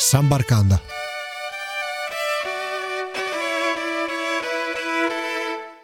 San 0.00 0.28
Barcanda. 0.28 0.80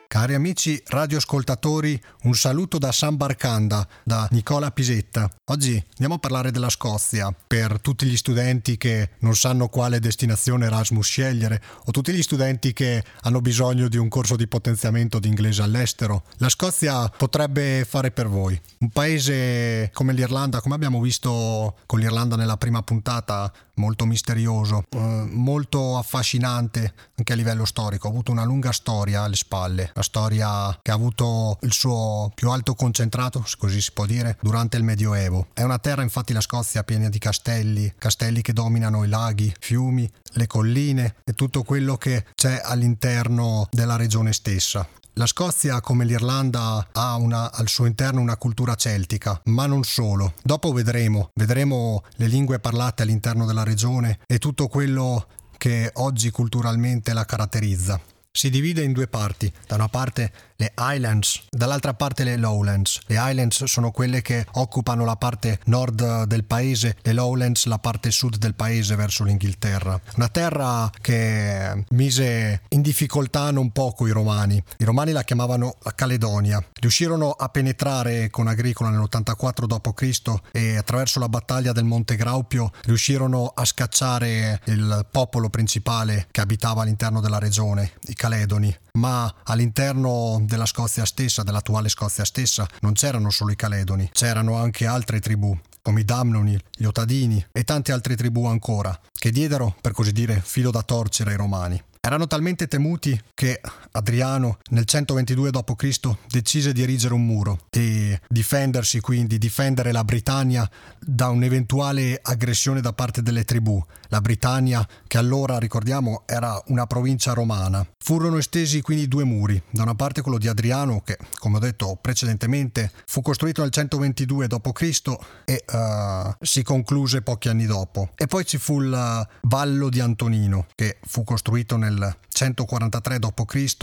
Cari 0.08 0.32
amici 0.32 0.82
radioascoltatori, 0.86 2.02
un 2.22 2.34
saluto 2.34 2.78
da 2.78 2.90
San 2.90 3.16
Barcanda, 3.16 3.86
da 4.02 4.26
Nicola 4.30 4.70
Pisetta. 4.70 5.30
Oggi 5.50 5.74
andiamo 5.90 6.14
a 6.14 6.18
parlare 6.18 6.50
della 6.50 6.70
Scozia 6.70 7.32
per 7.46 7.78
tutti 7.82 8.06
gli 8.06 8.16
studenti 8.16 8.78
che 8.78 9.10
non 9.18 9.36
sanno 9.36 9.68
quale 9.68 10.00
destinazione 10.00 10.64
Erasmus 10.64 11.06
scegliere 11.06 11.62
o 11.84 11.90
tutti 11.90 12.12
gli 12.12 12.22
studenti 12.22 12.72
che 12.72 13.04
hanno 13.20 13.42
bisogno 13.42 13.88
di 13.88 13.98
un 13.98 14.08
corso 14.08 14.34
di 14.34 14.48
potenziamento 14.48 15.18
di 15.18 15.28
inglese 15.28 15.60
all'estero. 15.60 16.24
La 16.38 16.48
Scozia 16.48 17.06
potrebbe 17.08 17.84
fare 17.86 18.10
per 18.10 18.28
voi. 18.28 18.58
Un 18.78 18.88
paese 18.88 19.90
come 19.92 20.14
l'Irlanda, 20.14 20.62
come 20.62 20.74
abbiamo 20.74 21.02
visto 21.02 21.76
con 21.84 21.98
l'Irlanda 21.98 22.36
nella 22.36 22.56
prima 22.56 22.82
puntata, 22.82 23.52
molto 23.76 24.04
misterioso, 24.06 24.84
eh, 24.88 24.98
molto 24.98 25.96
affascinante 25.96 26.94
anche 27.16 27.32
a 27.32 27.36
livello 27.36 27.64
storico. 27.64 28.06
Ha 28.06 28.10
avuto 28.10 28.32
una 28.32 28.44
lunga 28.44 28.72
storia 28.72 29.22
alle 29.22 29.36
spalle, 29.36 29.90
la 29.94 30.02
storia 30.02 30.78
che 30.82 30.90
ha 30.90 30.94
avuto 30.94 31.58
il 31.62 31.72
suo 31.72 32.30
più 32.34 32.50
alto 32.50 32.74
concentrato, 32.74 33.42
se 33.46 33.56
così 33.58 33.80
si 33.80 33.92
può 33.92 34.06
dire, 34.06 34.36
durante 34.40 34.76
il 34.76 34.82
Medioevo. 34.82 35.48
È 35.52 35.62
una 35.62 35.78
terra, 35.78 36.02
infatti, 36.02 36.32
la 36.32 36.40
Scozia 36.40 36.84
piena 36.84 37.08
di 37.08 37.18
castelli, 37.18 37.92
castelli 37.98 38.42
che 38.42 38.52
dominano 38.52 39.04
i 39.04 39.08
laghi, 39.08 39.52
fiumi, 39.58 40.10
le 40.32 40.46
colline 40.46 41.16
e 41.24 41.32
tutto 41.34 41.62
quello 41.62 41.96
che 41.96 42.24
c'è 42.34 42.60
all'interno 42.62 43.68
della 43.70 43.96
regione 43.96 44.32
stessa. 44.32 44.86
La 45.18 45.24
Scozia, 45.24 45.80
come 45.80 46.04
l'Irlanda, 46.04 46.88
ha 46.92 47.14
una, 47.14 47.50
al 47.50 47.68
suo 47.68 47.86
interno 47.86 48.20
una 48.20 48.36
cultura 48.36 48.74
celtica, 48.74 49.40
ma 49.44 49.64
non 49.64 49.82
solo. 49.82 50.34
Dopo 50.42 50.74
vedremo, 50.74 51.30
vedremo 51.32 52.02
le 52.16 52.26
lingue 52.26 52.58
parlate 52.58 53.02
all'interno 53.02 53.46
della 53.46 53.62
regione 53.62 54.18
e 54.26 54.38
tutto 54.38 54.68
quello 54.68 55.26
che 55.56 55.90
oggi 55.94 56.30
culturalmente 56.30 57.14
la 57.14 57.24
caratterizza. 57.24 57.98
Si 58.36 58.50
divide 58.50 58.82
in 58.82 58.92
due 58.92 59.06
parti, 59.06 59.50
da 59.66 59.76
una 59.76 59.88
parte 59.88 60.30
le 60.56 60.72
Highlands, 60.76 61.44
dall'altra 61.50 61.94
parte 61.94 62.22
le 62.22 62.36
Lowlands. 62.36 63.00
Le 63.06 63.14
Highlands 63.14 63.64
sono 63.64 63.90
quelle 63.90 64.20
che 64.20 64.46
occupano 64.52 65.06
la 65.06 65.16
parte 65.16 65.60
nord 65.64 66.24
del 66.24 66.44
paese, 66.44 66.96
le 67.00 67.12
Lowlands 67.14 67.64
la 67.64 67.78
parte 67.78 68.10
sud 68.10 68.36
del 68.36 68.54
paese 68.54 68.94
verso 68.94 69.24
l'Inghilterra. 69.24 69.98
Una 70.16 70.28
terra 70.28 70.90
che 71.00 71.84
mise 71.90 72.62
in 72.68 72.82
difficoltà 72.82 73.50
non 73.50 73.70
poco 73.70 74.06
i 74.06 74.10
romani. 74.10 74.62
I 74.78 74.84
romani 74.84 75.12
la 75.12 75.24
chiamavano 75.24 75.76
Caledonia. 75.94 76.62
Riuscirono 76.74 77.30
a 77.30 77.48
penetrare 77.48 78.28
con 78.28 78.48
Agricola 78.48 78.90
nell'84 78.90 79.64
d.C. 79.64 80.34
e 80.52 80.76
attraverso 80.76 81.20
la 81.20 81.30
battaglia 81.30 81.72
del 81.72 81.84
Monte 81.84 82.16
Graupio 82.16 82.70
riuscirono 82.84 83.50
a 83.54 83.64
scacciare 83.64 84.60
il 84.64 85.06
popolo 85.10 85.48
principale 85.48 86.28
che 86.30 86.42
abitava 86.42 86.82
all'interno 86.82 87.22
della 87.22 87.38
regione, 87.38 87.92
i 88.08 88.14
Caledoni 88.26 88.76
ma 88.94 89.32
all'interno 89.44 90.42
della 90.42 90.66
Scozia 90.66 91.04
stessa, 91.04 91.44
dell'attuale 91.44 91.88
Scozia 91.88 92.24
stessa, 92.24 92.66
non 92.80 92.94
c'erano 92.94 93.30
solo 93.30 93.52
i 93.52 93.56
Caledoni, 93.56 94.08
c'erano 94.12 94.56
anche 94.56 94.86
altre 94.86 95.20
tribù 95.20 95.56
come 95.82 96.00
i 96.00 96.04
Damnoni, 96.04 96.58
gli 96.74 96.84
Otadini 96.84 97.44
e 97.52 97.62
tante 97.62 97.92
altre 97.92 98.16
tribù 98.16 98.46
ancora, 98.46 98.98
che 99.12 99.30
diedero, 99.30 99.76
per 99.80 99.92
così 99.92 100.10
dire, 100.10 100.42
filo 100.44 100.72
da 100.72 100.82
torcere 100.82 101.30
ai 101.30 101.36
Romani. 101.36 101.80
Erano 102.06 102.28
talmente 102.28 102.68
temuti 102.68 103.20
che 103.34 103.60
Adriano 103.90 104.58
nel 104.70 104.84
122 104.84 105.50
d.C. 105.50 106.16
decise 106.28 106.72
di 106.72 106.82
erigere 106.82 107.14
un 107.14 107.26
muro, 107.26 107.58
di 107.68 108.16
difendersi 108.28 109.00
quindi, 109.00 109.38
difendere 109.38 109.90
la 109.90 110.04
Britannia 110.04 110.70
da 111.00 111.30
un'eventuale 111.30 112.18
aggressione 112.22 112.80
da 112.80 112.92
parte 112.92 113.22
delle 113.22 113.44
tribù. 113.44 113.84
La 114.08 114.20
Britannia, 114.20 114.86
che 115.06 115.18
allora 115.18 115.58
ricordiamo 115.58 116.22
era 116.26 116.60
una 116.66 116.86
provincia 116.86 117.32
romana. 117.32 117.86
Furono 117.98 118.38
estesi 118.38 118.80
quindi 118.82 119.08
due 119.08 119.24
muri, 119.24 119.60
da 119.70 119.82
una 119.82 119.94
parte 119.94 120.22
quello 120.22 120.38
di 120.38 120.48
Adriano, 120.48 121.00
che 121.00 121.18
come 121.38 121.56
ho 121.56 121.60
detto 121.60 121.98
precedentemente 122.00 122.92
fu 123.06 123.20
costruito 123.22 123.62
nel 123.62 123.70
122 123.70 124.46
d.C. 124.46 125.16
e 125.44 125.64
uh, 125.72 126.32
si 126.40 126.62
concluse 126.62 127.22
pochi 127.22 127.48
anni 127.48 127.66
dopo. 127.66 128.10
E 128.16 128.26
poi 128.26 128.44
ci 128.44 128.58
fu 128.58 128.80
il 128.80 129.28
Vallo 129.42 129.88
di 129.88 130.00
Antonino, 130.00 130.66
che 130.74 130.98
fu 131.04 131.24
costruito 131.24 131.76
nel 131.76 132.16
143 132.28 133.18
d.C. 133.18 133.76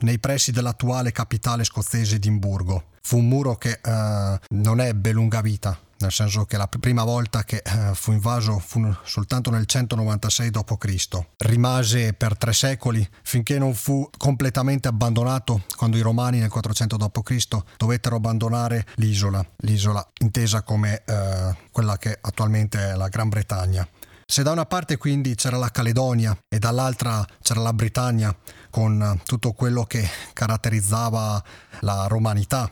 nei 0.00 0.18
pressi 0.18 0.50
dell'attuale 0.50 1.12
capitale 1.12 1.64
scozzese 1.64 2.16
Edimburgo. 2.16 2.84
Fu 3.02 3.18
un 3.18 3.28
muro 3.28 3.56
che 3.56 3.80
uh, 3.82 4.36
non 4.48 4.80
ebbe 4.80 5.12
lunga 5.12 5.40
vita, 5.40 5.78
nel 5.98 6.12
senso 6.12 6.44
che 6.44 6.56
la 6.56 6.68
prima 6.68 7.04
volta 7.04 7.44
che 7.44 7.62
uh, 7.64 7.94
fu 7.94 8.12
invaso 8.12 8.58
fu 8.58 8.94
soltanto 9.04 9.50
nel 9.50 9.66
196 9.66 10.50
d.C. 10.50 11.18
Rimase 11.38 12.12
per 12.12 12.36
tre 12.36 12.52
secoli 12.52 13.06
finché 13.22 13.58
non 13.58 13.74
fu 13.74 14.08
completamente 14.16 14.88
abbandonato 14.88 15.64
quando 15.76 15.96
i 15.96 16.00
romani 16.00 16.38
nel 16.38 16.50
400 16.50 16.96
d.C. 16.96 17.56
dovettero 17.76 18.16
abbandonare 18.16 18.86
l'isola, 18.96 19.44
l'isola 19.58 20.06
intesa 20.20 20.62
come 20.62 21.02
uh, 21.06 21.56
quella 21.70 21.96
che 21.98 22.18
attualmente 22.20 22.90
è 22.90 22.94
la 22.94 23.08
Gran 23.08 23.28
Bretagna. 23.28 23.86
Se 24.30 24.42
da 24.42 24.50
una 24.52 24.66
parte 24.66 24.98
quindi 24.98 25.34
c'era 25.34 25.56
la 25.56 25.70
Caledonia 25.70 26.36
e 26.48 26.58
dall'altra 26.58 27.26
c'era 27.40 27.60
la 27.60 27.72
Britannia 27.72 28.36
con 28.68 29.22
tutto 29.24 29.52
quello 29.52 29.84
che 29.84 30.06
caratterizzava 30.34 31.42
la 31.80 32.06
romanità, 32.08 32.70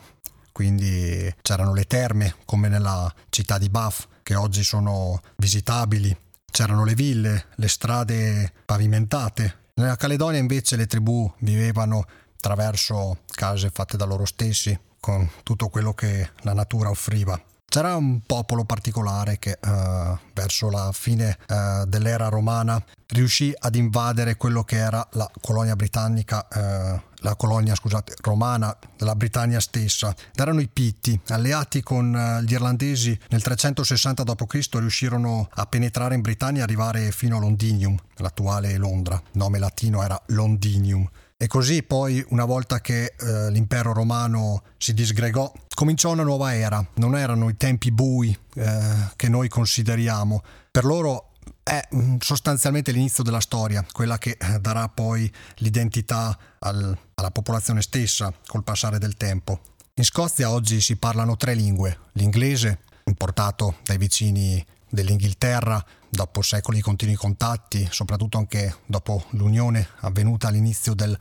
quindi 0.56 1.30
c'erano 1.42 1.74
le 1.74 1.84
terme 1.84 2.36
come 2.46 2.68
nella 2.68 3.12
città 3.28 3.58
di 3.58 3.68
Bath 3.68 4.08
che 4.22 4.34
oggi 4.36 4.64
sono 4.64 5.20
visitabili, 5.36 6.16
c'erano 6.50 6.82
le 6.86 6.94
ville, 6.94 7.48
le 7.56 7.68
strade 7.68 8.54
pavimentate. 8.64 9.64
Nella 9.74 9.96
Caledonia 9.96 10.40
invece 10.40 10.76
le 10.76 10.86
tribù 10.86 11.30
vivevano 11.40 12.06
attraverso 12.36 13.18
case 13.26 13.68
fatte 13.68 13.98
da 13.98 14.06
loro 14.06 14.24
stessi, 14.24 14.74
con 14.98 15.30
tutto 15.42 15.68
quello 15.68 15.92
che 15.92 16.30
la 16.40 16.54
natura 16.54 16.88
offriva. 16.88 17.38
C'era 17.68 17.96
un 17.96 18.20
popolo 18.24 18.64
particolare 18.64 19.38
che 19.38 19.58
uh, 19.60 20.16
verso 20.32 20.70
la 20.70 20.90
fine 20.92 21.36
uh, 21.48 21.84
dell'era 21.84 22.28
romana 22.28 22.82
riuscì 23.08 23.52
ad 23.56 23.74
invadere 23.74 24.36
quello 24.36 24.62
che 24.62 24.76
era 24.76 25.06
la 25.12 25.30
colonia 25.40 25.76
britannica, 25.76 26.46
uh, 26.48 27.00
la 27.16 27.34
colonia 27.34 27.74
scusate, 27.74 28.14
romana 28.22 28.74
della 28.96 29.14
Britannia 29.14 29.60
stessa. 29.60 30.14
Erano 30.34 30.60
i 30.60 30.68
Pitti, 30.68 31.20
alleati 31.28 31.82
con 31.82 32.40
gli 32.44 32.52
irlandesi 32.52 33.18
nel 33.28 33.42
360 33.42 34.22
d.C. 34.22 34.68
riuscirono 34.72 35.48
a 35.52 35.66
penetrare 35.66 36.14
in 36.14 36.22
Britannia 36.22 36.60
e 36.60 36.64
arrivare 36.64 37.10
fino 37.10 37.36
a 37.36 37.40
Londinium, 37.40 37.96
l'attuale 38.16 38.76
Londra. 38.78 39.16
Il 39.16 39.38
nome 39.38 39.58
latino 39.58 40.02
era 40.02 40.20
Londinium. 40.26 41.06
E 41.38 41.48
così 41.48 41.82
poi, 41.82 42.24
una 42.30 42.46
volta 42.46 42.80
che 42.80 43.12
eh, 43.14 43.50
l'impero 43.50 43.92
romano 43.92 44.62
si 44.78 44.94
disgregò, 44.94 45.52
cominciò 45.74 46.10
una 46.12 46.22
nuova 46.22 46.54
era. 46.54 46.84
Non 46.94 47.14
erano 47.14 47.50
i 47.50 47.56
tempi 47.58 47.92
bui 47.92 48.36
eh, 48.54 49.10
che 49.16 49.28
noi 49.28 49.48
consideriamo. 49.48 50.42
Per 50.70 50.84
loro 50.84 51.32
è 51.62 51.86
mm, 51.94 52.16
sostanzialmente 52.20 52.90
l'inizio 52.90 53.22
della 53.22 53.40
storia, 53.40 53.84
quella 53.92 54.16
che 54.16 54.38
eh, 54.40 54.58
darà 54.60 54.88
poi 54.88 55.30
l'identità 55.56 56.38
al, 56.60 56.96
alla 57.14 57.30
popolazione 57.30 57.82
stessa 57.82 58.32
col 58.46 58.64
passare 58.64 58.98
del 58.98 59.16
tempo. 59.16 59.60
In 59.96 60.04
Scozia 60.04 60.50
oggi 60.50 60.80
si 60.80 60.96
parlano 60.96 61.36
tre 61.36 61.52
lingue, 61.52 61.98
l'inglese, 62.12 62.78
importato 63.04 63.76
dai 63.84 63.98
vicini 63.98 64.64
dell'Inghilterra, 64.88 65.84
dopo 66.16 66.40
secoli 66.42 66.78
di 66.78 66.82
continui 66.82 67.14
contatti, 67.14 67.86
soprattutto 67.90 68.38
anche 68.38 68.78
dopo 68.86 69.26
l'unione 69.32 69.86
avvenuta 70.00 70.48
all'inizio 70.48 70.94
del 70.94 71.16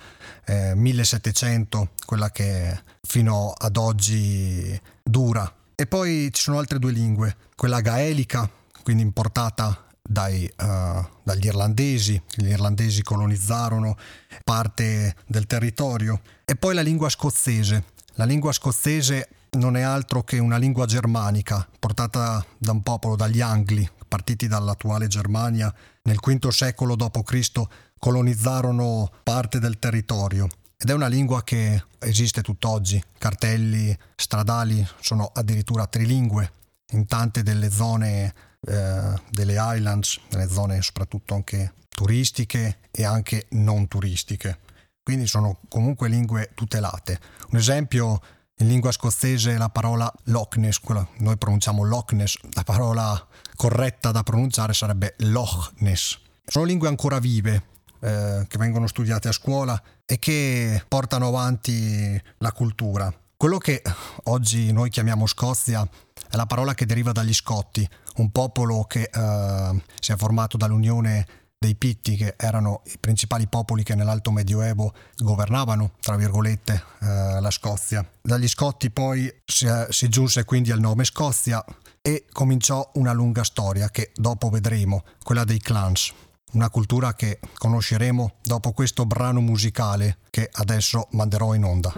eh, 0.45 0.73
1700, 0.73 1.89
quella 2.05 2.31
che 2.31 2.81
fino 3.01 3.51
ad 3.51 3.77
oggi 3.77 4.79
dura. 5.03 5.53
E 5.75 5.85
poi 5.85 6.29
ci 6.31 6.41
sono 6.41 6.57
altre 6.57 6.79
due 6.79 6.93
lingue, 6.93 7.35
quella 7.55 7.81
gaelica, 7.81 8.49
quindi 8.81 9.03
importata 9.03 9.85
dai, 10.01 10.45
uh, 10.45 11.05
dagli 11.23 11.45
irlandesi, 11.45 12.19
gli 12.33 12.47
irlandesi 12.47 13.03
colonizzarono 13.03 13.97
parte 14.43 15.15
del 15.27 15.45
territorio, 15.45 16.21
e 16.45 16.55
poi 16.55 16.73
la 16.73 16.81
lingua 16.81 17.09
scozzese. 17.09 17.83
La 18.13 18.23
lingua 18.23 18.53
scozzese 18.53 19.27
non 19.55 19.75
è 19.77 19.81
altro 19.81 20.23
che 20.23 20.37
una 20.37 20.57
lingua 20.57 20.85
germanica 20.85 21.67
portata 21.79 22.45
da 22.57 22.71
un 22.71 22.83
popolo, 22.83 23.15
dagli 23.15 23.41
Angli, 23.41 23.87
partiti 24.07 24.47
dall'attuale 24.47 25.07
Germania, 25.07 25.73
nel 26.03 26.17
V 26.17 26.47
secolo 26.49 26.95
d.C. 26.95 27.61
colonizzarono 27.97 29.11
parte 29.23 29.59
del 29.59 29.79
territorio. 29.79 30.47
Ed 30.77 30.89
è 30.89 30.93
una 30.93 31.07
lingua 31.07 31.43
che 31.43 31.83
esiste 31.99 32.41
tutt'oggi. 32.41 33.01
Cartelli 33.17 33.97
stradali 34.15 34.85
sono 34.99 35.31
addirittura 35.33 35.87
trilingue 35.87 36.51
in 36.91 37.07
tante 37.07 37.41
delle 37.41 37.71
zone 37.71 38.33
eh, 38.67 39.21
delle 39.29 39.53
Highlands, 39.53 40.19
nelle 40.31 40.47
zone 40.49 40.81
soprattutto 40.81 41.33
anche 41.33 41.73
turistiche 41.89 42.79
e 42.91 43.05
anche 43.05 43.47
non 43.51 43.87
turistiche. 43.87 44.59
Quindi 45.01 45.27
sono 45.27 45.59
comunque 45.69 46.09
lingue 46.09 46.51
tutelate. 46.55 47.19
Un 47.51 47.57
esempio 47.57 48.19
in 48.59 48.67
lingua 48.67 48.91
scozzese 48.91 49.57
la 49.57 49.69
parola 49.69 50.11
Loch 50.25 50.55
Ness, 50.57 50.79
quella, 50.79 51.05
noi 51.17 51.37
pronunciamo 51.37 51.83
Loch 51.83 52.13
Ness, 52.13 52.37
la 52.53 52.63
parola 52.63 53.27
corretta 53.55 54.11
da 54.11 54.23
pronunciare 54.23 54.73
sarebbe 54.73 55.15
Loch 55.19 55.73
Ness. 55.79 56.19
Sono 56.45 56.65
lingue 56.65 56.87
ancora 56.87 57.19
vive, 57.19 57.63
eh, 57.99 58.45
che 58.47 58.57
vengono 58.57 58.87
studiate 58.87 59.27
a 59.27 59.33
scuola 59.33 59.81
e 60.05 60.19
che 60.19 60.83
portano 60.87 61.27
avanti 61.27 62.21
la 62.37 62.51
cultura. 62.51 63.13
Quello 63.35 63.57
che 63.57 63.81
oggi 64.25 64.71
noi 64.71 64.89
chiamiamo 64.89 65.25
Scozia 65.25 65.87
è 66.29 66.35
la 66.37 66.45
parola 66.45 66.73
che 66.73 66.85
deriva 66.85 67.11
dagli 67.11 67.33
Scotti, 67.33 67.87
un 68.17 68.31
popolo 68.31 68.85
che 68.85 69.09
eh, 69.11 69.83
si 69.99 70.13
è 70.13 70.15
formato 70.15 70.55
dall'unione 70.55 71.27
dei 71.65 71.75
Pitti, 71.75 72.15
che 72.15 72.35
erano 72.37 72.81
i 72.85 72.97
principali 72.99 73.47
popoli 73.47 73.83
che 73.83 73.95
nell'Alto 73.95 74.31
Medioevo 74.31 74.93
governavano, 75.17 75.93
tra 75.99 76.15
virgolette, 76.15 76.83
eh, 77.01 77.39
la 77.41 77.51
Scozia. 77.51 78.07
Dagli 78.21 78.47
Scotti 78.47 78.91
poi 78.91 79.33
si, 79.43 79.67
si 79.89 80.07
giunse 80.09 80.45
quindi 80.45 80.71
al 80.71 80.79
nome 80.79 81.03
Scozia 81.03 81.63
e 82.01 82.25
cominciò 82.31 82.87
una 82.95 83.13
lunga 83.13 83.43
storia 83.43 83.89
che 83.89 84.11
dopo 84.15 84.49
vedremo, 84.49 85.03
quella 85.23 85.43
dei 85.43 85.59
clans 85.59 86.13
una 86.51 86.69
cultura 86.69 87.15
che 87.15 87.39
conosceremo 87.57 88.35
dopo 88.41 88.71
questo 88.71 89.05
brano 89.05 89.41
musicale 89.41 90.19
che 90.29 90.49
adesso 90.53 91.07
manderò 91.11 91.53
in 91.53 91.65
onda. 91.65 91.91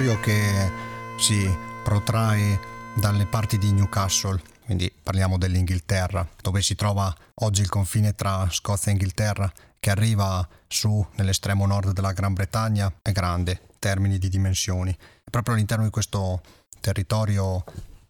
Territorio 0.00 0.20
che 0.20 0.72
si 1.18 1.54
protrae 1.84 2.58
dalle 2.94 3.26
parti 3.26 3.58
di 3.58 3.70
Newcastle, 3.72 4.40
quindi 4.64 4.90
parliamo 4.90 5.36
dell'Inghilterra, 5.36 6.26
dove 6.40 6.62
si 6.62 6.74
trova 6.74 7.14
oggi 7.42 7.60
il 7.60 7.68
confine 7.68 8.14
tra 8.14 8.48
Scozia 8.50 8.90
e 8.90 8.94
Inghilterra, 8.94 9.52
che 9.78 9.90
arriva 9.90 10.46
su 10.66 11.06
nell'estremo 11.16 11.66
nord 11.66 11.92
della 11.92 12.12
Gran 12.12 12.32
Bretagna, 12.32 12.90
è 13.02 13.12
grande, 13.12 13.60
in 13.62 13.76
termini 13.78 14.18
di 14.18 14.30
dimensioni. 14.30 14.96
Proprio 15.30 15.54
all'interno 15.54 15.84
di 15.84 15.90
questo 15.90 16.40
territorio 16.80 17.62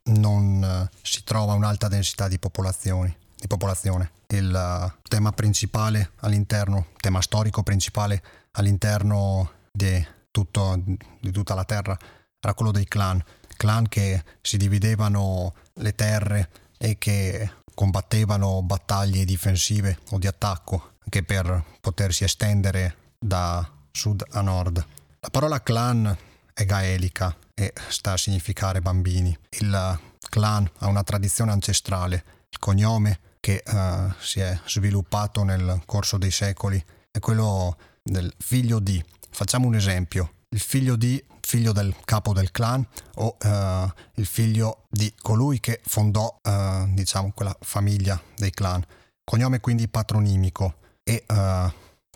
non 0.04 0.88
si 1.02 1.24
trova 1.24 1.54
un'alta 1.54 1.88
densità 1.88 2.28
di, 2.28 2.38
di 2.38 3.46
popolazione. 3.48 4.10
Il 4.28 4.94
tema 5.08 5.32
principale 5.32 6.12
all'interno, 6.20 6.86
tema 6.98 7.20
storico 7.20 7.64
principale 7.64 8.22
all'interno 8.52 9.50
di 9.72 10.18
tutto, 10.30 10.82
di 11.20 11.30
tutta 11.30 11.54
la 11.54 11.64
terra 11.64 11.96
era 12.40 12.54
quello 12.54 12.72
dei 12.72 12.86
clan, 12.86 13.22
clan 13.56 13.88
che 13.88 14.24
si 14.40 14.56
dividevano 14.56 15.54
le 15.74 15.94
terre 15.94 16.50
e 16.78 16.96
che 16.96 17.50
combattevano 17.74 18.62
battaglie 18.62 19.24
difensive 19.24 19.98
o 20.10 20.18
di 20.18 20.26
attacco 20.26 20.94
anche 21.02 21.22
per 21.22 21.64
potersi 21.80 22.24
estendere 22.24 23.12
da 23.18 23.68
sud 23.90 24.24
a 24.30 24.40
nord. 24.40 24.84
La 25.20 25.28
parola 25.30 25.62
clan 25.62 26.16
è 26.54 26.64
gaelica 26.64 27.36
e 27.54 27.72
sta 27.88 28.12
a 28.12 28.16
significare 28.16 28.80
bambini. 28.80 29.36
Il 29.50 29.98
clan 30.28 30.70
ha 30.78 30.86
una 30.86 31.02
tradizione 31.02 31.52
ancestrale, 31.52 32.24
il 32.48 32.58
cognome 32.58 33.20
che 33.40 33.62
uh, 33.66 34.12
si 34.20 34.40
è 34.40 34.58
sviluppato 34.66 35.42
nel 35.42 35.82
corso 35.86 36.18
dei 36.18 36.30
secoli 36.30 36.82
è 37.10 37.18
quello 37.18 37.76
del 38.02 38.32
figlio 38.38 38.78
di, 38.78 39.02
Facciamo 39.30 39.66
un 39.66 39.74
esempio. 39.74 40.34
Il 40.50 40.60
figlio 40.60 40.96
di 40.96 41.22
figlio 41.40 41.72
del 41.72 41.94
capo 42.04 42.32
del 42.32 42.52
clan 42.52 42.86
o 43.16 43.36
uh, 43.42 43.90
il 44.14 44.26
figlio 44.26 44.84
di 44.88 45.12
colui 45.20 45.58
che 45.58 45.80
fondò 45.84 46.40
uh, 46.42 46.92
diciamo 46.92 47.32
quella 47.34 47.56
famiglia 47.60 48.20
dei 48.36 48.50
clan. 48.52 48.84
Cognome 49.24 49.58
quindi 49.58 49.88
patronimico 49.88 50.74
e 51.02 51.24
uh, 51.26 51.70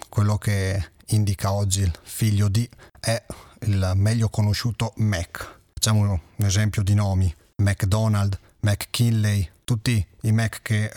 quello 0.09 0.39
che 0.39 0.93
indica 1.07 1.53
oggi 1.53 1.81
il 1.81 1.93
figlio 2.03 2.49
di 2.49 2.69
è 3.01 3.21
il 3.63 3.93
meglio 3.97 4.29
conosciuto 4.29 4.93
Mac. 4.97 5.61
Facciamo 5.73 6.01
un 6.01 6.47
esempio 6.47 6.83
di 6.83 6.95
nomi. 6.95 7.33
McDonald, 7.57 8.39
McKinley, 8.61 9.49
tutti 9.65 10.05
i 10.23 10.33
Mac 10.33 10.61
che 10.63 10.91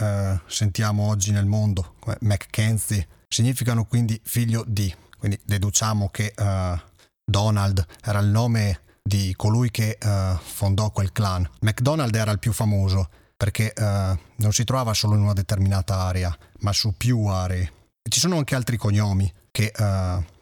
sentiamo 0.48 1.08
oggi 1.08 1.32
nel 1.32 1.46
mondo, 1.46 1.96
come 2.00 2.18
Mackenzie, 2.22 3.08
significano 3.28 3.86
quindi 3.86 4.20
figlio 4.24 4.64
di. 4.68 4.94
Quindi 5.18 5.40
deduciamo 5.44 6.10
che 6.10 6.34
uh, 6.38 6.80
Donald 7.24 7.86
era 8.04 8.20
il 8.20 8.28
nome 8.28 8.82
di 9.02 9.34
colui 9.36 9.72
che 9.72 9.98
uh, 10.02 10.38
fondò 10.38 10.92
quel 10.92 11.12
clan. 11.12 11.50
McDonald 11.62 12.14
era 12.16 12.32
il 12.32 12.40
più 12.40 12.54
famoso 12.54 13.10
perché 13.36 13.74
uh, 13.76 13.84
non 14.36 14.52
si 14.52 14.64
trovava 14.64 14.94
solo 14.94 15.16
in 15.16 15.22
una 15.22 15.34
determinata 15.34 15.96
area, 15.96 16.36
ma 16.60 16.74
su 16.74 16.96
più 16.96 17.26
aree. 17.26 17.74
Ci 18.08 18.20
sono 18.20 18.38
anche 18.38 18.56
altri 18.56 18.78
cognomi 18.78 19.32
che 19.52 19.74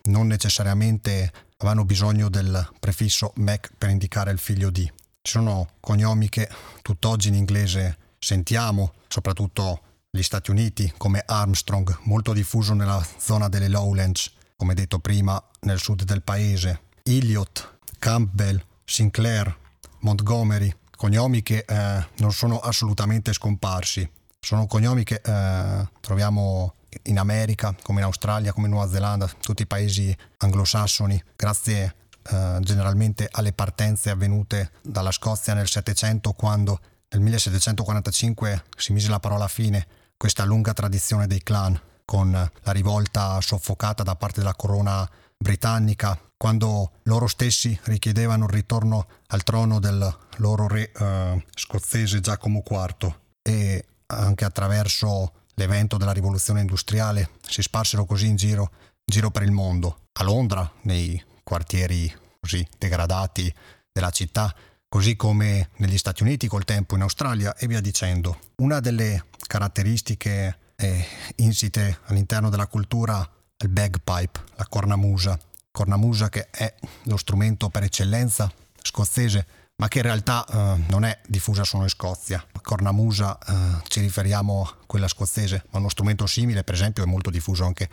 non 0.03 0.27
necessariamente 0.27 1.32
avevano 1.58 1.86
bisogno 1.86 2.29
del 2.29 2.70
prefisso 2.79 3.32
Mac 3.38 3.72
per 3.77 3.89
indicare 3.89 4.32
il 4.32 4.38
figlio 4.38 4.70
di. 4.70 4.84
Ci 5.22 5.32
sono 5.32 5.70
cognomi 5.79 6.29
che 6.29 6.48
tutt'oggi 6.82 7.29
in 7.29 7.34
inglese 7.36 7.98
sentiamo, 8.20 8.94
soprattutto 9.08 9.82
negli 10.12 10.22
Stati 10.22 10.51
Uniti, 10.51 10.94
come 10.98 11.24
Armstrong, 11.25 11.98
molto 12.03 12.34
diffuso 12.34 12.74
nella 12.75 13.03
zona 13.17 13.50
delle 13.50 13.67
Lowlands, 13.67 14.32
come 14.55 14.74
detto 14.74 15.00
prima 15.00 15.41
nel 15.62 15.79
sud 15.79 16.03
del 16.03 16.21
paese, 16.21 16.81
Elliott, 17.03 17.77
Campbell, 18.00 18.63
Sinclair, 18.83 19.55
Montgomery, 20.00 20.74
cognomi 20.95 21.43
che 21.43 21.65
eh, 21.67 22.07
non 22.17 22.31
sono 22.31 22.59
assolutamente 22.59 23.33
scomparsi. 23.33 24.09
Sono 24.39 24.67
cognomi 24.67 25.03
che 25.03 25.21
eh, 25.24 25.88
troviamo 26.00 26.75
in 27.03 27.19
America, 27.19 27.75
come 27.81 28.00
in 28.00 28.05
Australia, 28.05 28.53
come 28.53 28.67
in 28.67 28.74
Nuova 28.74 28.89
Zelanda, 28.89 29.29
tutti 29.39 29.63
i 29.63 29.67
paesi 29.67 30.15
anglosassoni, 30.38 31.21
grazie 31.35 31.95
eh, 32.24 32.57
generalmente 32.62 33.27
alle 33.31 33.53
partenze 33.53 34.09
avvenute 34.09 34.71
dalla 34.81 35.12
Scozia 35.12 35.53
nel 35.53 35.67
Settecento, 35.67 36.31
quando 36.33 36.79
nel 37.09 37.21
1745 37.21 38.63
si 38.77 38.93
mise 38.93 39.09
la 39.09 39.19
parola 39.19 39.47
fine 39.47 39.85
questa 40.17 40.45
lunga 40.45 40.74
tradizione 40.74 41.27
dei 41.27 41.43
clan, 41.43 41.79
con 42.05 42.31
la 42.31 42.71
rivolta 42.71 43.41
soffocata 43.41 44.03
da 44.03 44.15
parte 44.15 44.39
della 44.39 44.53
corona 44.53 45.09
britannica, 45.38 46.17
quando 46.38 46.91
loro 47.03 47.27
stessi 47.27 47.77
richiedevano 47.83 48.45
il 48.45 48.51
ritorno 48.51 49.07
al 49.27 49.43
trono 49.43 49.79
del 49.79 50.17
loro 50.38 50.67
re 50.67 50.91
eh, 50.91 51.45
scozzese 51.53 52.19
Giacomo 52.19 52.63
IV 52.67 53.13
e 53.41 53.85
anche 54.07 54.45
attraverso 54.45 55.33
l'evento 55.55 55.97
della 55.97 56.12
rivoluzione 56.12 56.62
industriale 56.62 57.31
si 57.47 57.62
sparsero 57.62 58.05
così 58.05 58.27
in 58.27 58.35
giro, 58.35 58.69
in 58.71 59.05
giro 59.05 59.31
per 59.31 59.43
il 59.43 59.51
mondo. 59.51 60.01
A 60.13 60.24
Londra, 60.24 60.69
nei 60.81 61.21
quartieri 61.43 62.13
così 62.39 62.65
degradati 62.77 63.53
della 63.91 64.12
città, 64.12 64.53
così 64.88 65.15
come 65.15 65.69
negli 65.77 65.97
Stati 65.97 66.24
Uniti 66.24 66.47
col 66.47 66.65
tempo 66.65 66.95
in 66.95 67.01
Australia 67.01 67.55
e 67.55 67.67
via 67.67 67.81
dicendo. 67.81 68.39
Una 68.57 68.79
delle 68.79 69.25
caratteristiche 69.47 70.59
eh, 70.75 71.05
insite 71.38 72.00
all'interno 72.05 72.50
della 72.50 72.67
cultura 72.67 73.27
il 73.58 73.70
bagpipe, 73.70 74.39
la 74.55 74.65
cornamusa. 74.67 75.38
Cornamusa 75.72 76.29
che 76.29 76.50
è 76.50 76.74
lo 77.03 77.17
strumento 77.17 77.70
per 77.70 77.84
eccellenza 77.84 78.51
scozzese 78.82 79.46
ma 79.77 79.88
che 79.88 79.98
in 79.98 80.03
realtà 80.03 80.46
eh, 80.46 80.84
non 80.89 81.03
è 81.03 81.20
diffusa 81.27 81.63
solo 81.63 81.84
in 81.84 81.89
Scozia. 81.89 82.46
Cornamusa 82.62 83.38
eh, 83.38 83.82
ci 83.88 84.00
riferiamo 84.00 84.63
a 84.63 84.86
quella 84.86 85.08
scozzese, 85.08 85.65
ma 85.72 85.79
uno 85.79 85.89
strumento 85.89 86.25
simile, 86.25 86.63
per 86.63 86.75
esempio, 86.75 87.03
è 87.03 87.05
molto 87.05 87.29
diffuso 87.29 87.65
anche 87.65 87.89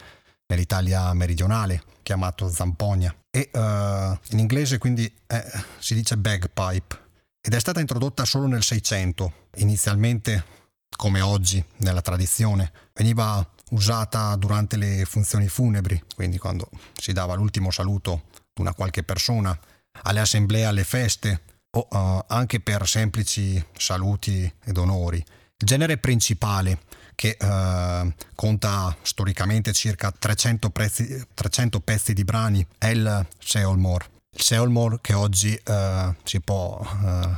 nell'Italia 0.47 1.13
meridionale, 1.13 1.83
chiamato 2.03 2.49
zampogna. 2.49 3.15
E 3.31 3.51
uh, 3.53 3.59
in 4.31 4.39
inglese 4.39 4.77
quindi 4.79 5.11
eh, 5.27 5.45
si 5.79 5.95
dice 5.95 6.19
bagpipe 6.19 7.01
ed 7.41 7.55
è 7.55 7.59
stata 7.59 7.81
introdotta 7.81 8.25
solo 8.25 8.47
nel 8.47 8.63
600. 8.63 9.33
Inizialmente, 9.57 10.45
come 10.97 11.21
oggi 11.21 11.63
nella 11.79 12.01
tradizione, 12.01 12.73
veniva 12.95 13.47
usata 13.71 14.35
durante 14.37 14.77
le 14.77 15.05
funzioni 15.05 15.49
funebri, 15.49 16.03
quindi 16.15 16.39
quando 16.39 16.69
si 16.95 17.13
dava 17.13 17.35
l'ultimo 17.35 17.71
saluto 17.71 18.25
ad 18.33 18.59
una 18.59 18.75
qualche 18.75 19.03
persona, 19.03 19.59
alle 20.03 20.21
assemblee, 20.21 20.65
alle 20.65 20.85
feste, 20.85 21.43
o 21.75 21.87
uh, 21.91 22.25
anche 22.27 22.61
per 22.61 22.87
semplici 22.87 23.63
saluti 23.77 24.51
ed 24.65 24.77
onori. 24.77 25.17
Il 25.19 25.67
genere 25.67 25.97
principale, 25.97 26.81
che 27.15 27.37
uh, 27.41 28.13
conta 28.35 28.95
storicamente 29.03 29.73
circa 29.73 30.11
300, 30.11 30.71
prezzi, 30.71 31.27
300, 31.33 31.81
pezzi 31.81 32.13
di 32.13 32.25
brani, 32.25 32.67
è 32.79 32.89
il 32.89 33.27
Seolmore. 33.39 34.12
Il 34.35 34.43
Seolmore 34.43 34.99
che 35.01 35.13
oggi 35.13 35.61
uh, 35.67 36.15
si 36.25 36.41
può 36.41 36.81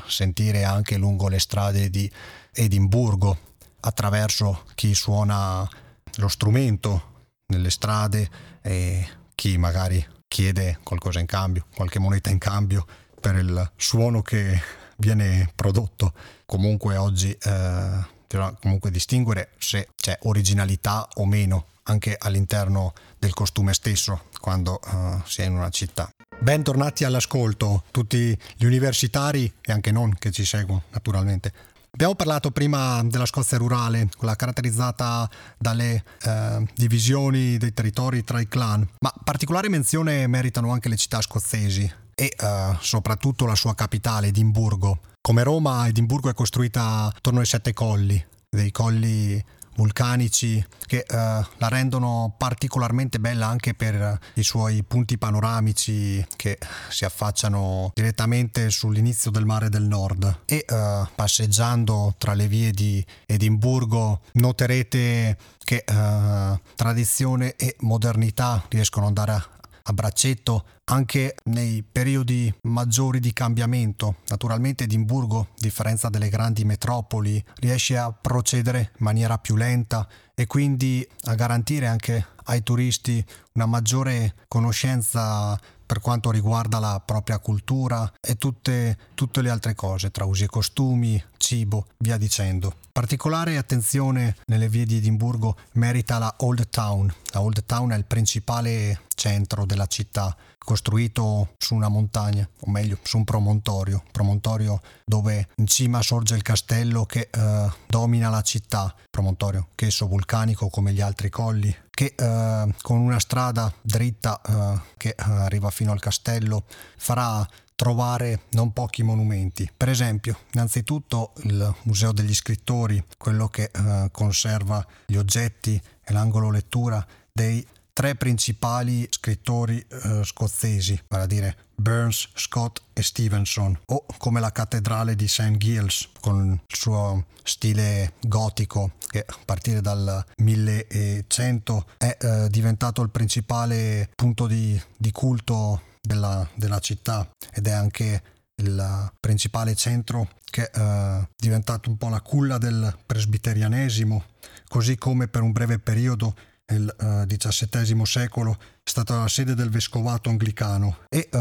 sentire 0.06 0.64
anche 0.64 0.96
lungo 0.96 1.28
le 1.28 1.40
strade 1.40 1.90
di 1.90 2.10
Edimburgo 2.52 3.36
attraverso 3.80 4.64
chi 4.74 4.94
suona 4.94 5.68
lo 6.16 6.28
strumento 6.28 7.12
nelle 7.46 7.70
strade 7.70 8.30
e 8.62 9.08
chi 9.34 9.58
magari 9.58 10.04
chiede 10.28 10.78
qualcosa 10.82 11.18
in 11.18 11.26
cambio, 11.26 11.66
qualche 11.74 11.98
moneta 11.98 12.30
in 12.30 12.38
cambio 12.38 12.86
per 13.20 13.36
il 13.36 13.72
suono 13.76 14.22
che 14.22 14.60
viene 14.98 15.50
prodotto. 15.54 16.12
Comunque 16.46 16.96
oggi 16.96 17.30
eh, 17.30 18.04
bisogna 18.26 18.56
comunque 18.60 18.90
distinguere 18.90 19.50
se 19.58 19.88
c'è 19.96 20.18
originalità 20.22 21.08
o 21.14 21.26
meno 21.26 21.66
anche 21.84 22.16
all'interno 22.18 22.92
del 23.18 23.34
costume 23.34 23.74
stesso 23.74 24.24
quando 24.40 24.80
uh, 24.82 25.20
si 25.26 25.42
è 25.42 25.44
in 25.44 25.54
una 25.54 25.70
città. 25.70 26.08
Bentornati 26.44 27.04
all'ascolto, 27.04 27.84
tutti 27.90 28.38
gli 28.58 28.66
universitari 28.66 29.50
e 29.62 29.72
anche 29.72 29.90
non 29.90 30.14
che 30.18 30.30
ci 30.30 30.44
seguono 30.44 30.82
naturalmente. 30.90 31.50
Abbiamo 31.92 32.14
parlato 32.14 32.50
prima 32.50 33.02
della 33.02 33.24
Scozia 33.24 33.56
rurale, 33.56 34.10
quella 34.14 34.36
caratterizzata 34.36 35.26
dalle 35.56 36.04
eh, 36.22 36.68
divisioni 36.74 37.56
dei 37.56 37.72
territori 37.72 38.24
tra 38.24 38.40
i 38.40 38.46
clan, 38.46 38.86
ma 39.00 39.10
particolare 39.24 39.70
menzione 39.70 40.26
meritano 40.26 40.70
anche 40.70 40.90
le 40.90 40.96
città 40.96 41.22
scozzesi 41.22 41.90
e 42.14 42.36
uh, 42.38 42.76
soprattutto 42.78 43.46
la 43.46 43.54
sua 43.54 43.74
capitale, 43.74 44.26
Edimburgo. 44.26 44.98
Come 45.22 45.44
Roma, 45.44 45.86
Edimburgo 45.86 46.28
è 46.28 46.34
costruita 46.34 47.04
attorno 47.04 47.40
ai 47.40 47.46
sette 47.46 47.72
colli, 47.72 48.22
dei 48.50 48.70
colli 48.70 49.42
vulcanici 49.76 50.64
che 50.86 51.04
uh, 51.08 51.14
la 51.14 51.68
rendono 51.68 52.34
particolarmente 52.36 53.18
bella 53.18 53.46
anche 53.46 53.74
per 53.74 54.18
i 54.34 54.42
suoi 54.42 54.82
punti 54.82 55.18
panoramici 55.18 56.24
che 56.36 56.58
si 56.88 57.04
affacciano 57.04 57.90
direttamente 57.94 58.70
sull'inizio 58.70 59.30
del 59.30 59.44
mare 59.44 59.68
del 59.68 59.84
nord. 59.84 60.42
E 60.44 60.64
uh, 60.68 61.06
passeggiando 61.14 62.14
tra 62.18 62.34
le 62.34 62.48
vie 62.48 62.70
di 62.70 63.04
Edimburgo 63.26 64.20
noterete 64.32 65.36
che 65.64 65.84
uh, 65.86 66.58
tradizione 66.74 67.56
e 67.56 67.76
modernità 67.80 68.64
riescono 68.68 69.06
ad 69.06 69.16
andare 69.16 69.32
a, 69.32 69.48
a 69.86 69.92
braccetto 69.92 70.64
anche 70.84 71.34
nei 71.44 71.82
periodi 71.82 72.52
maggiori 72.62 73.20
di 73.20 73.32
cambiamento. 73.32 74.16
Naturalmente 74.28 74.84
Edimburgo, 74.84 75.40
a 75.40 75.46
differenza 75.56 76.08
delle 76.08 76.28
grandi 76.28 76.64
metropoli, 76.64 77.42
riesce 77.56 77.96
a 77.96 78.12
procedere 78.12 78.78
in 78.98 79.04
maniera 79.04 79.38
più 79.38 79.56
lenta 79.56 80.06
e 80.34 80.46
quindi 80.46 81.06
a 81.24 81.34
garantire 81.34 81.86
anche 81.86 82.26
ai 82.44 82.62
turisti 82.62 83.24
una 83.52 83.66
maggiore 83.66 84.34
conoscenza 84.48 85.58
per 85.86 86.00
quanto 86.00 86.30
riguarda 86.30 86.78
la 86.78 87.00
propria 87.04 87.38
cultura 87.38 88.10
e 88.20 88.36
tutte, 88.36 88.98
tutte 89.14 89.42
le 89.42 89.50
altre 89.50 89.74
cose, 89.74 90.10
tra 90.10 90.24
usi 90.24 90.44
e 90.44 90.48
costumi, 90.48 91.22
cibo, 91.36 91.86
via 91.98 92.16
dicendo. 92.16 92.74
Particolare 92.92 93.56
attenzione 93.56 94.36
nelle 94.46 94.68
vie 94.68 94.86
di 94.86 94.96
Edimburgo 94.96 95.56
merita 95.72 96.18
la 96.18 96.32
Old 96.38 96.68
Town. 96.68 97.12
La 97.32 97.40
Old 97.40 97.64
Town 97.64 97.90
è 97.90 97.96
il 97.96 98.04
principale 98.04 99.00
centro 99.14 99.64
della 99.64 99.86
città, 99.86 100.36
costruito 100.58 101.54
su 101.58 101.74
una 101.74 101.88
montagna, 101.88 102.48
o 102.60 102.70
meglio 102.70 102.98
su 103.02 103.16
un 103.16 103.24
promontorio, 103.24 104.02
promontorio 104.10 104.80
dove 105.04 105.48
in 105.56 105.66
cima 105.66 106.02
sorge 106.02 106.34
il 106.34 106.42
castello 106.42 107.04
che 107.04 107.28
eh, 107.30 107.72
domina 107.86 108.28
la 108.30 108.42
città, 108.42 108.94
promontorio 109.10 109.68
che 109.74 109.86
esso 109.86 110.06
vulcanico 110.06 110.68
come 110.68 110.92
gli 110.92 111.00
altri 111.00 111.30
colli, 111.30 111.74
che 111.94 112.14
eh, 112.16 112.74
con 112.82 112.98
una 112.98 113.20
strada 113.20 113.72
dritta 113.80 114.40
eh, 114.42 114.80
che 114.96 115.14
arriva 115.16 115.70
fino 115.70 115.92
al 115.92 116.00
castello 116.00 116.64
farà 116.96 117.46
trovare 117.76 118.42
non 118.50 118.72
pochi 118.72 119.02
monumenti. 119.02 119.70
Per 119.76 119.88
esempio, 119.88 120.38
innanzitutto 120.52 121.32
il 121.44 121.74
Museo 121.82 122.12
degli 122.12 122.34
Scrittori, 122.34 123.02
quello 123.16 123.48
che 123.48 123.70
eh, 123.72 124.08
conserva 124.10 124.84
gli 125.06 125.16
oggetti 125.16 125.80
e 126.04 126.12
l'angolo 126.12 126.50
lettura 126.50 127.04
dei 127.32 127.66
tre 127.94 128.16
principali 128.16 129.06
scrittori 129.08 129.78
eh, 129.78 130.22
scozzesi, 130.24 131.00
vale 131.08 131.22
a 131.22 131.26
dire 131.26 131.56
Burns, 131.76 132.28
Scott 132.34 132.82
e 132.92 133.02
Stevenson, 133.02 133.78
o 133.86 134.04
come 134.18 134.40
la 134.40 134.52
cattedrale 134.52 135.14
di 135.14 135.28
St. 135.28 135.56
Giles 135.56 136.10
con 136.20 136.60
il 136.66 136.76
suo 136.76 137.26
stile 137.42 138.14
gotico 138.20 138.92
che 139.06 139.24
a 139.26 139.36
partire 139.44 139.80
dal 139.80 140.24
1100 140.38 141.86
è 141.96 142.16
eh, 142.18 142.48
diventato 142.50 143.00
il 143.00 143.10
principale 143.10 144.10
punto 144.14 144.46
di, 144.46 144.80
di 144.96 145.12
culto 145.12 145.82
della, 146.00 146.46
della 146.54 146.80
città 146.80 147.30
ed 147.52 147.68
è 147.68 147.70
anche 147.70 148.22
il 148.56 149.12
principale 149.20 149.74
centro 149.74 150.30
che 150.44 150.70
è 150.70 150.78
eh, 150.78 151.28
diventato 151.36 151.90
un 151.90 151.96
po' 151.96 152.08
la 152.08 152.20
culla 152.20 152.58
del 152.58 152.96
presbiterianesimo, 153.06 154.24
così 154.68 154.96
come 154.96 155.28
per 155.28 155.42
un 155.42 155.52
breve 155.52 155.78
periodo 155.78 156.34
nel 156.66 156.94
uh, 156.98 157.26
XVII 157.26 158.06
secolo 158.06 158.56
è 158.58 158.88
stata 158.88 159.18
la 159.18 159.28
sede 159.28 159.54
del 159.54 159.70
vescovato 159.70 160.30
anglicano 160.30 160.98
e 161.08 161.28
uh, 161.32 161.38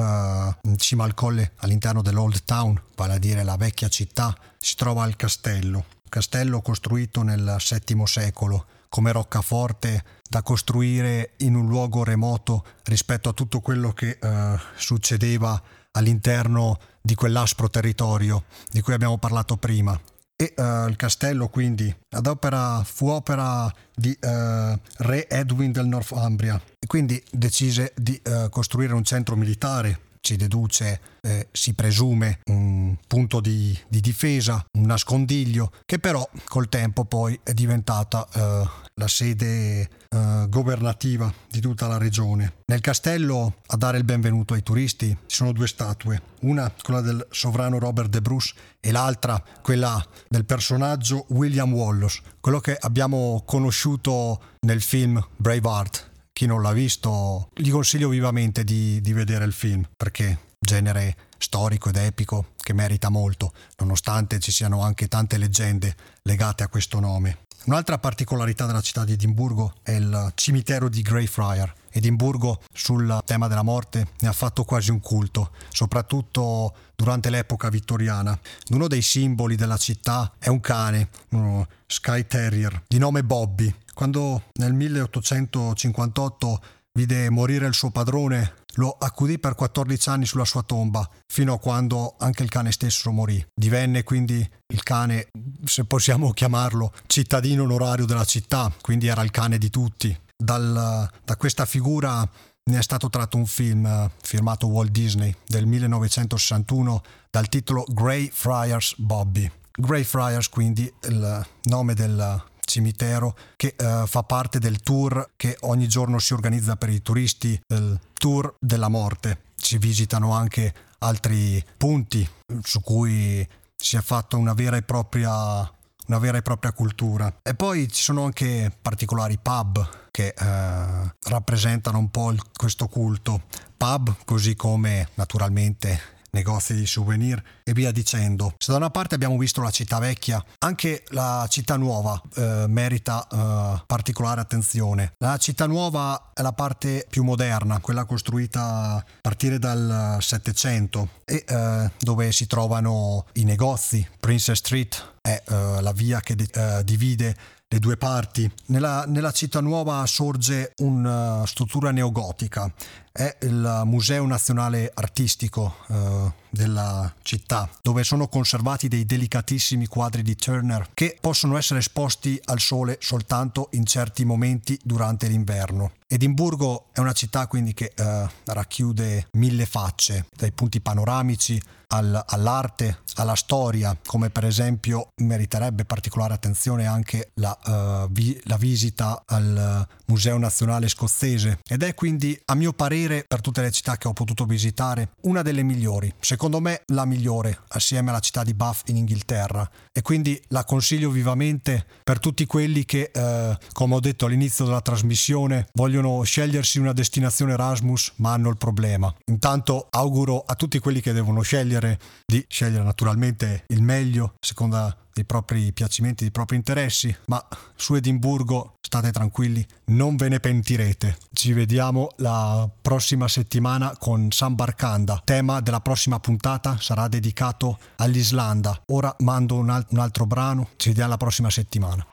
in 0.67 0.77
cima 0.77 1.03
al 1.03 1.13
colle 1.13 1.53
all'interno 1.57 2.01
dell'Old 2.01 2.43
Town, 2.43 2.81
vale 2.95 3.13
a 3.13 3.19
dire 3.19 3.43
la 3.43 3.55
vecchia 3.55 3.87
città, 3.87 4.35
si 4.57 4.75
trova 4.75 5.05
il 5.05 5.15
castello, 5.15 5.85
castello 6.09 6.61
costruito 6.61 7.21
nel 7.23 7.57
VII 7.57 8.05
secolo 8.05 8.65
come 8.93 9.11
roccaforte 9.11 10.03
da 10.29 10.43
costruire 10.43 11.31
in 11.37 11.55
un 11.55 11.67
luogo 11.67 12.03
remoto 12.03 12.63
rispetto 12.83 13.27
a 13.27 13.33
tutto 13.33 13.59
quello 13.59 13.91
che 13.91 14.19
eh, 14.21 14.59
succedeva 14.75 15.59
all'interno 15.93 16.79
di 17.01 17.15
quell'aspro 17.15 17.71
territorio 17.71 18.43
di 18.69 18.81
cui 18.81 18.93
abbiamo 18.93 19.17
parlato 19.17 19.57
prima. 19.57 19.99
E 20.35 20.53
uh, 20.57 20.87
il 20.87 20.95
castello 20.95 21.47
quindi 21.47 21.95
ad 22.09 22.27
opera, 22.27 22.83
fu 22.83 23.07
opera 23.07 23.71
di 23.95 24.17
uh, 24.21 24.79
re 24.97 25.29
Edwin 25.29 25.71
del 25.71 25.87
Northumbria. 25.87 26.61
E 26.79 26.87
quindi 26.87 27.21
decise 27.31 27.93
di 27.95 28.19
uh, 28.25 28.49
costruire 28.49 28.93
un 28.93 29.03
centro 29.03 29.35
militare. 29.35 29.99
Si 30.25 30.37
deduce, 30.37 31.01
eh, 31.19 31.49
si 31.51 31.73
presume 31.73 32.39
un 32.45 32.95
punto 33.05 33.41
di, 33.41 33.77
di, 33.89 33.99
difesa, 33.99 34.65
un 34.77 34.85
nascondiglio, 34.85 35.73
che 35.85 35.99
però 35.99 36.25
col 36.45 36.69
tempo 36.69 37.03
poi 37.03 37.37
è 37.43 37.51
diventata 37.51 38.25
eh, 38.33 38.69
la 38.93 39.07
sede 39.09 39.89
eh, 40.13 40.45
governativa 40.47 41.33
di 41.49 41.59
tutta 41.59 41.87
la 41.87 41.97
regione. 41.97 42.53
Nel 42.65 42.81
castello, 42.81 43.55
a 43.65 43.77
dare 43.77 43.97
il 43.97 44.03
benvenuto 44.03 44.53
ai 44.53 44.61
turisti, 44.61 45.07
ci 45.07 45.35
sono 45.35 45.51
due 45.51 45.67
statue, 45.67 46.21
una 46.41 46.71
quella 46.83 47.01
del 47.01 47.25
sovrano 47.31 47.79
Robert 47.79 48.09
de 48.09 48.21
Bruce 48.21 48.53
e 48.79 48.91
l'altra 48.91 49.41
quella 49.61 50.05
del 50.27 50.45
personaggio 50.45 51.25
William 51.29 51.73
Wallace, 51.73 52.21
quello 52.39 52.59
che 52.59 52.77
abbiamo 52.79 53.41
conosciuto 53.45 54.41
nel 54.61 54.81
film 54.81 55.19
Braveheart 55.35 56.11
chi 56.33 56.47
non 56.47 56.63
l'ha 56.63 56.73
visto, 56.73 57.49
gli 57.53 57.69
consiglio 57.69 58.09
vivamente 58.09 58.63
di, 58.63 58.99
di 59.01 59.13
vedere 59.13 59.45
il 59.45 59.53
film 59.53 59.87
perché 59.95 60.39
genere 60.59 61.15
storico 61.43 61.89
ed 61.89 61.97
epico 61.97 62.53
che 62.57 62.73
merita 62.73 63.09
molto, 63.09 63.51
nonostante 63.79 64.39
ci 64.39 64.51
siano 64.51 64.81
anche 64.81 65.09
tante 65.09 65.37
leggende 65.37 65.95
legate 66.21 66.63
a 66.63 66.69
questo 66.69 66.99
nome. 67.01 67.39
Un'altra 67.65 67.97
particolarità 67.97 68.65
della 68.65 68.81
città 68.81 69.03
di 69.05 69.13
Edimburgo 69.13 69.73
è 69.83 69.91
il 69.91 70.31
cimitero 70.35 70.89
di 70.89 71.01
Greyfriar. 71.01 71.73
Edimburgo 71.91 72.61
sul 72.73 73.21
tema 73.25 73.47
della 73.47 73.61
morte 73.61 74.07
ne 74.19 74.27
ha 74.27 74.33
fatto 74.33 74.63
quasi 74.63 74.91
un 74.91 74.99
culto, 74.99 75.51
soprattutto 75.69 76.75
durante 76.95 77.29
l'epoca 77.29 77.69
vittoriana. 77.69 78.37
Uno 78.69 78.87
dei 78.87 79.01
simboli 79.01 79.55
della 79.55 79.77
città 79.77 80.33
è 80.39 80.47
un 80.47 80.59
cane, 80.59 81.09
uno 81.29 81.67
Sky 81.85 82.25
Terrier, 82.25 82.83
di 82.87 82.97
nome 82.97 83.23
Bobby, 83.23 83.73
quando 83.93 84.43
nel 84.53 84.73
1858 84.73 86.61
vide 86.93 87.29
morire 87.29 87.65
il 87.67 87.73
suo 87.73 87.89
padrone, 87.89 88.53
lo 88.75 88.95
accudì 88.99 89.39
per 89.39 89.55
14 89.55 90.09
anni 90.09 90.25
sulla 90.25 90.45
sua 90.45 90.61
tomba, 90.61 91.07
fino 91.27 91.53
a 91.53 91.59
quando 91.59 92.15
anche 92.19 92.43
il 92.43 92.49
cane 92.49 92.71
stesso 92.71 93.11
morì. 93.11 93.43
Divenne 93.53 94.03
quindi 94.03 94.47
il 94.67 94.83
cane, 94.83 95.29
se 95.65 95.85
possiamo 95.85 96.31
chiamarlo, 96.31 96.93
cittadino 97.07 97.63
onorario 97.63 98.05
della 98.05 98.25
città, 98.25 98.71
quindi 98.81 99.07
era 99.07 99.23
il 99.23 99.31
cane 99.31 99.57
di 99.57 99.69
tutti. 99.69 100.15
Dal, 100.35 101.09
da 101.23 101.35
questa 101.35 101.65
figura 101.65 102.27
ne 102.65 102.77
è 102.77 102.81
stato 102.81 103.09
tratto 103.09 103.37
un 103.37 103.45
film 103.45 103.85
eh, 103.85 104.09
firmato 104.21 104.67
Walt 104.67 104.91
Disney 104.91 105.35
del 105.45 105.65
1961 105.65 107.01
dal 107.29 107.49
titolo 107.49 107.85
Greyfriars 107.87 108.95
Bobby. 108.97 109.49
Greyfriars 109.71 110.49
quindi 110.49 110.91
il 111.03 111.45
nome 111.63 111.93
del 111.93 112.43
cimitero 112.73 113.35
che 113.55 113.75
uh, 113.77 114.07
fa 114.07 114.23
parte 114.23 114.57
del 114.57 114.81
tour 114.81 115.29
che 115.35 115.57
ogni 115.61 115.87
giorno 115.87 116.17
si 116.17 116.33
organizza 116.33 116.75
per 116.75 116.89
i 116.89 117.03
turisti, 117.03 117.59
il 117.67 117.99
tour 118.13 118.55
della 118.59 118.87
morte. 118.87 119.43
Si 119.55 119.77
visitano 119.77 120.33
anche 120.33 120.73
altri 120.99 121.63
punti 121.77 122.27
su 122.63 122.81
cui 122.81 123.47
si 123.75 123.95
è 123.95 124.01
fatta 124.01 124.37
una 124.37 124.53
vera 124.53 124.77
e 124.77 124.81
propria 124.81 125.71
una 126.05 126.17
vera 126.17 126.37
e 126.37 126.41
propria 126.41 126.73
cultura. 126.73 127.33
E 127.43 127.53
poi 127.53 127.89
ci 127.89 128.01
sono 128.01 128.25
anche 128.25 128.75
particolari 128.81 129.37
pub 129.41 130.09
che 130.11 130.33
eh, 130.37 131.13
rappresentano 131.29 131.97
un 131.97 132.09
po' 132.09 132.31
il, 132.31 132.41
questo 132.53 132.87
culto. 132.87 133.43
Pub, 133.77 134.13
così 134.25 134.55
come 134.55 135.09
naturalmente 135.13 136.01
negozi 136.33 136.73
di 136.73 136.85
souvenir 136.85 137.41
e 137.63 137.73
via 137.73 137.91
dicendo. 137.91 138.55
Se 138.57 138.71
da 138.71 138.77
una 138.77 138.89
parte 138.89 139.15
abbiamo 139.15 139.37
visto 139.37 139.61
la 139.61 139.69
città 139.69 139.99
vecchia, 139.99 140.43
anche 140.59 141.03
la 141.09 141.45
città 141.49 141.77
nuova 141.77 142.21
eh, 142.35 142.65
merita 142.67 143.27
eh, 143.27 143.83
particolare 143.85 144.41
attenzione. 144.41 145.13
La 145.19 145.37
città 145.37 145.67
nuova 145.67 146.31
è 146.33 146.41
la 146.41 146.53
parte 146.53 147.05
più 147.09 147.23
moderna, 147.23 147.79
quella 147.79 148.05
costruita 148.05 148.61
a 148.95 149.05
partire 149.21 149.59
dal 149.59 150.17
Settecento 150.19 151.09
e 151.25 151.43
eh, 151.47 151.91
dove 151.99 152.31
si 152.31 152.47
trovano 152.47 153.25
i 153.33 153.43
negozi. 153.43 154.05
Princess 154.19 154.57
Street 154.57 155.13
è 155.21 155.41
eh, 155.47 155.81
la 155.81 155.91
via 155.91 156.19
che 156.19 156.35
eh, 156.35 156.83
divide 156.83 157.35
le 157.73 157.79
due 157.79 157.97
parti. 157.97 158.49
Nella, 158.67 159.03
nella 159.07 159.31
città 159.31 159.59
nuova 159.59 160.05
sorge 160.05 160.73
una 160.77 161.41
uh, 161.41 161.45
struttura 161.45 161.89
neogotica, 161.89 162.71
è 163.15 163.37
il 163.41 163.83
Museo 163.85 164.25
Nazionale 164.25 164.89
Artistico 164.91 165.75
uh, 165.87 166.31
della 166.49 167.13
città, 167.21 167.69
dove 167.83 168.03
sono 168.03 168.27
conservati 168.27 168.87
dei 168.87 169.05
delicatissimi 169.05 169.85
quadri 169.85 170.23
di 170.23 170.35
Turner 170.35 170.89
che 170.95 171.17
possono 171.21 171.55
essere 171.57 171.79
esposti 171.79 172.41
al 172.45 172.59
sole 172.59 172.97
soltanto 172.99 173.69
in 173.73 173.85
certi 173.85 174.25
momenti 174.25 174.79
durante 174.83 175.27
l'inverno. 175.27 175.91
Edimburgo 176.07 176.87
è 176.91 176.99
una 176.99 177.13
città 177.13 177.47
quindi 177.47 177.73
che 177.73 177.93
uh, 177.95 178.27
racchiude 178.45 179.27
mille 179.33 179.65
facce, 179.65 180.27
dai 180.35 180.51
punti 180.51 180.81
panoramici 180.81 181.61
al, 181.87 182.23
all'arte, 182.27 182.99
alla 183.15 183.35
storia, 183.35 183.95
come 184.05 184.29
per 184.29 184.45
esempio 184.45 185.09
meriterebbe 185.17 185.85
particolare 185.85 186.33
attenzione 186.33 186.85
anche 186.85 187.31
la, 187.35 187.57
uh, 188.05 188.11
vi, 188.11 188.39
la 188.45 188.57
visita 188.57 189.23
al 189.25 189.87
Museo 190.05 190.37
Nazionale 190.37 190.87
Scozzese 190.87 191.59
ed 191.67 191.83
è 191.83 191.93
quindi 191.93 192.39
a 192.45 192.55
mio 192.55 192.73
parere 192.73 193.02
per 193.07 193.41
tutte 193.41 193.61
le 193.61 193.71
città 193.71 193.97
che 193.97 194.07
ho 194.07 194.13
potuto 194.13 194.45
visitare 194.45 195.11
una 195.21 195.41
delle 195.41 195.63
migliori, 195.63 196.13
secondo 196.19 196.59
me 196.59 196.83
la 196.87 197.05
migliore 197.05 197.59
assieme 197.69 198.09
alla 198.09 198.19
città 198.19 198.43
di 198.43 198.53
Bath 198.53 198.89
in 198.89 198.97
Inghilterra 198.97 199.69
e 199.91 200.01
quindi 200.01 200.41
la 200.49 200.63
consiglio 200.63 201.09
vivamente 201.09 201.85
per 202.03 202.19
tutti 202.19 202.45
quelli 202.45 202.85
che 202.85 203.11
uh, 203.13 203.55
come 203.71 203.95
ho 203.95 203.99
detto 203.99 204.25
all'inizio 204.25 204.65
della 204.65 204.81
trasmissione 204.81 205.67
vogliono 205.73 206.21
scegliersi 206.23 206.79
una 206.79 206.93
destinazione 206.93 207.53
Erasmus 207.53 208.13
ma 208.17 208.33
hanno 208.33 208.49
il 208.49 208.57
problema. 208.57 209.13
Intanto 209.25 209.87
auguro 209.89 210.43
a 210.45 210.55
tutti 210.55 210.79
quelli 210.79 211.01
che 211.01 211.13
devono 211.13 211.41
scegliere 211.41 211.99
di 212.25 212.43
scegliere 212.47 212.83
naturalmente 212.83 213.65
il 213.67 213.81
meglio 213.81 214.35
secondo 214.39 215.01
i 215.15 215.25
propri 215.25 215.71
piacimenti, 215.73 216.25
i 216.25 216.31
propri 216.31 216.55
interessi, 216.55 217.15
ma 217.27 217.45
su 217.75 217.95
Edimburgo 217.95 218.75
state 218.81 219.11
tranquilli, 219.11 219.65
non 219.85 220.15
ve 220.15 220.29
ne 220.29 220.39
pentirete. 220.39 221.17
Ci 221.31 221.53
vediamo 221.53 222.09
la 222.17 222.69
prossima 222.81 223.27
settimana 223.27 223.95
con 223.97 224.31
San 224.31 224.55
Barcanda. 224.55 225.21
Tema 225.23 225.61
della 225.61 225.79
prossima 225.81 226.19
puntata 226.19 226.77
sarà 226.79 227.07
dedicato 227.07 227.79
all'Islanda. 227.97 228.79
Ora 228.87 229.15
mando 229.19 229.55
un, 229.55 229.69
al- 229.69 229.85
un 229.89 229.99
altro 229.99 230.25
brano, 230.25 230.69
ci 230.77 230.89
vediamo 230.89 231.09
la 231.09 231.17
prossima 231.17 231.49
settimana. 231.49 232.01